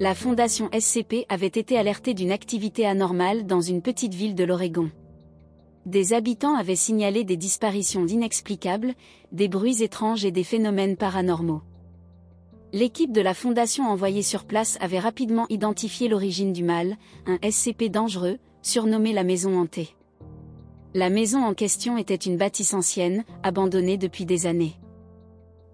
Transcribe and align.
La 0.00 0.14
fondation 0.14 0.70
SCP 0.72 1.26
avait 1.28 1.48
été 1.48 1.76
alertée 1.76 2.14
d'une 2.14 2.30
activité 2.30 2.86
anormale 2.86 3.46
dans 3.46 3.60
une 3.60 3.82
petite 3.82 4.14
ville 4.14 4.36
de 4.36 4.44
l'Oregon. 4.44 4.92
Des 5.86 6.12
habitants 6.12 6.54
avaient 6.54 6.76
signalé 6.76 7.24
des 7.24 7.36
disparitions 7.36 8.06
inexplicables, 8.06 8.94
des 9.32 9.48
bruits 9.48 9.82
étranges 9.82 10.24
et 10.24 10.30
des 10.30 10.44
phénomènes 10.44 10.96
paranormaux. 10.96 11.62
L'équipe 12.72 13.10
de 13.10 13.20
la 13.20 13.34
fondation 13.34 13.88
envoyée 13.88 14.22
sur 14.22 14.44
place 14.44 14.78
avait 14.80 15.00
rapidement 15.00 15.46
identifié 15.48 16.06
l'origine 16.06 16.52
du 16.52 16.62
mal, 16.62 16.96
un 17.26 17.38
SCP 17.42 17.88
dangereux, 17.90 18.38
surnommé 18.62 19.12
la 19.12 19.24
maison 19.24 19.58
hantée. 19.58 19.96
La 20.94 21.10
maison 21.10 21.42
en 21.42 21.54
question 21.54 21.98
était 21.98 22.14
une 22.14 22.36
bâtisse 22.36 22.72
ancienne, 22.72 23.24
abandonnée 23.42 23.98
depuis 23.98 24.26
des 24.26 24.46
années. 24.46 24.76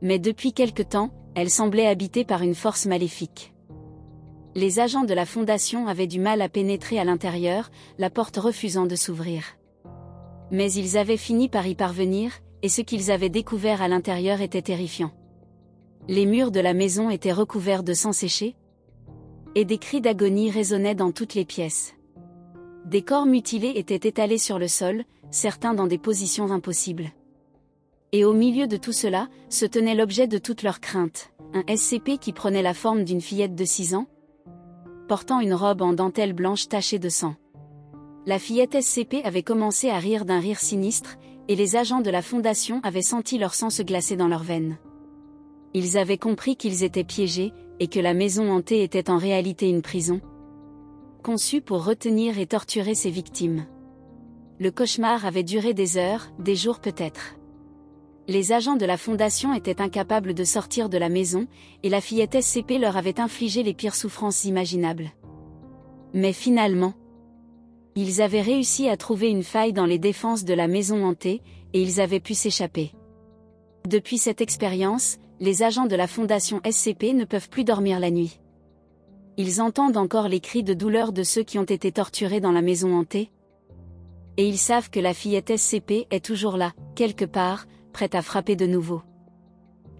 Mais 0.00 0.18
depuis 0.18 0.54
quelque 0.54 0.82
temps, 0.82 1.10
elle 1.34 1.50
semblait 1.50 1.86
habitée 1.86 2.24
par 2.24 2.42
une 2.42 2.54
force 2.54 2.86
maléfique. 2.86 3.53
Les 4.56 4.78
agents 4.78 5.02
de 5.02 5.14
la 5.14 5.26
fondation 5.26 5.88
avaient 5.88 6.06
du 6.06 6.20
mal 6.20 6.40
à 6.40 6.48
pénétrer 6.48 7.00
à 7.00 7.04
l'intérieur, 7.04 7.70
la 7.98 8.08
porte 8.08 8.36
refusant 8.36 8.86
de 8.86 8.94
s'ouvrir. 8.94 9.56
Mais 10.52 10.72
ils 10.72 10.96
avaient 10.96 11.16
fini 11.16 11.48
par 11.48 11.66
y 11.66 11.74
parvenir, 11.74 12.32
et 12.62 12.68
ce 12.68 12.80
qu'ils 12.80 13.10
avaient 13.10 13.30
découvert 13.30 13.82
à 13.82 13.88
l'intérieur 13.88 14.40
était 14.40 14.62
terrifiant. 14.62 15.10
Les 16.06 16.24
murs 16.24 16.52
de 16.52 16.60
la 16.60 16.72
maison 16.72 17.10
étaient 17.10 17.32
recouverts 17.32 17.82
de 17.82 17.94
sang 17.94 18.12
séché, 18.12 18.54
et 19.56 19.64
des 19.64 19.78
cris 19.78 20.00
d'agonie 20.00 20.50
résonnaient 20.50 20.94
dans 20.94 21.10
toutes 21.10 21.34
les 21.34 21.44
pièces. 21.44 21.94
Des 22.84 23.02
corps 23.02 23.26
mutilés 23.26 23.72
étaient 23.74 24.08
étalés 24.08 24.38
sur 24.38 24.60
le 24.60 24.68
sol, 24.68 25.04
certains 25.30 25.74
dans 25.74 25.88
des 25.88 25.98
positions 25.98 26.52
impossibles. 26.52 27.10
Et 28.12 28.24
au 28.24 28.32
milieu 28.32 28.68
de 28.68 28.76
tout 28.76 28.92
cela, 28.92 29.28
se 29.48 29.66
tenait 29.66 29.96
l'objet 29.96 30.28
de 30.28 30.38
toute 30.38 30.62
leur 30.62 30.78
crainte, 30.78 31.32
un 31.54 31.64
SCP 31.74 32.18
qui 32.20 32.32
prenait 32.32 32.62
la 32.62 32.74
forme 32.74 33.02
d'une 33.02 33.20
fillette 33.20 33.56
de 33.56 33.64
6 33.64 33.96
ans, 33.96 34.06
portant 35.08 35.40
une 35.40 35.54
robe 35.54 35.82
en 35.82 35.92
dentelle 35.92 36.32
blanche 36.32 36.68
tachée 36.68 36.98
de 36.98 37.08
sang. 37.08 37.34
La 38.26 38.38
fillette 38.38 38.80
SCP 38.80 39.22
avait 39.24 39.42
commencé 39.42 39.90
à 39.90 39.98
rire 39.98 40.24
d'un 40.24 40.40
rire 40.40 40.60
sinistre, 40.60 41.16
et 41.48 41.56
les 41.56 41.76
agents 41.76 42.00
de 42.00 42.10
la 42.10 42.22
fondation 42.22 42.80
avaient 42.82 43.02
senti 43.02 43.38
leur 43.38 43.54
sang 43.54 43.70
se 43.70 43.82
glacer 43.82 44.16
dans 44.16 44.28
leurs 44.28 44.42
veines 44.42 44.78
ils 45.74 45.98
avaient 45.98 46.18
compris 46.18 46.56
qu'ils 46.56 46.84
étaient 46.84 47.04
piégés, 47.04 47.52
et 47.80 47.88
que 47.88 47.98
la 47.98 48.14
maison 48.14 48.50
hantée 48.52 48.84
était 48.84 49.10
en 49.10 49.18
réalité 49.18 49.68
une 49.68 49.82
prison. 49.82 50.20
Conçue 51.24 51.60
pour 51.60 51.84
retenir 51.84 52.38
et 52.38 52.46
torturer 52.46 52.94
ses 52.94 53.10
victimes. 53.10 53.66
Le 54.60 54.70
cauchemar 54.70 55.26
avait 55.26 55.42
duré 55.42 55.74
des 55.74 55.96
heures, 55.96 56.28
des 56.38 56.54
jours 56.54 56.78
peut-être. 56.78 57.34
Les 58.26 58.52
agents 58.52 58.76
de 58.76 58.86
la 58.86 58.96
fondation 58.96 59.52
étaient 59.52 59.82
incapables 59.82 60.32
de 60.32 60.44
sortir 60.44 60.88
de 60.88 60.96
la 60.96 61.10
maison, 61.10 61.46
et 61.82 61.90
la 61.90 62.00
fillette 62.00 62.40
SCP 62.40 62.78
leur 62.78 62.96
avait 62.96 63.20
infligé 63.20 63.62
les 63.62 63.74
pires 63.74 63.94
souffrances 63.94 64.44
imaginables. 64.44 65.10
Mais 66.14 66.32
finalement, 66.32 66.94
ils 67.96 68.22
avaient 68.22 68.40
réussi 68.40 68.88
à 68.88 68.96
trouver 68.96 69.28
une 69.28 69.42
faille 69.42 69.74
dans 69.74 69.84
les 69.84 69.98
défenses 69.98 70.44
de 70.44 70.54
la 70.54 70.68
maison 70.68 71.04
hantée, 71.04 71.42
et 71.74 71.82
ils 71.82 72.00
avaient 72.00 72.20
pu 72.20 72.34
s'échapper. 72.34 72.92
Depuis 73.86 74.16
cette 74.16 74.40
expérience, 74.40 75.18
les 75.38 75.62
agents 75.62 75.86
de 75.86 75.96
la 75.96 76.06
fondation 76.06 76.62
SCP 76.68 77.12
ne 77.12 77.24
peuvent 77.26 77.50
plus 77.50 77.64
dormir 77.64 78.00
la 78.00 78.10
nuit. 78.10 78.40
Ils 79.36 79.60
entendent 79.60 79.98
encore 79.98 80.28
les 80.28 80.40
cris 80.40 80.62
de 80.62 80.72
douleur 80.72 81.12
de 81.12 81.24
ceux 81.24 81.42
qui 81.42 81.58
ont 81.58 81.64
été 81.64 81.92
torturés 81.92 82.40
dans 82.40 82.52
la 82.52 82.62
maison 82.62 82.96
hantée. 82.96 83.30
Et 84.38 84.48
ils 84.48 84.58
savent 84.58 84.90
que 84.90 85.00
la 85.00 85.12
fillette 85.12 85.56
SCP 85.56 86.06
est 86.10 86.24
toujours 86.24 86.56
là, 86.56 86.72
quelque 86.94 87.24
part, 87.24 87.66
prête 87.94 88.14
à 88.14 88.20
frapper 88.20 88.56
de 88.56 88.66
nouveau. 88.66 89.02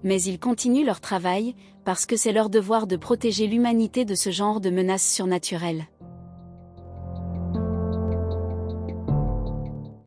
Mais 0.03 0.21
ils 0.21 0.39
continuent 0.39 0.85
leur 0.85 1.01
travail, 1.01 1.55
parce 1.85 2.05
que 2.05 2.17
c'est 2.17 2.33
leur 2.33 2.51
devoir 2.51 2.87
de 2.87 2.97
protéger 2.97 3.47
l'humanité 3.47 4.05
de 4.05 4.15
ce 4.15 4.31
genre 4.31 4.61
de 4.61 4.69
menaces 4.69 5.11
surnaturelles. 5.11 5.87